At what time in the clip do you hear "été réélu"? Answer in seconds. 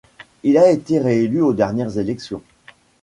0.71-1.43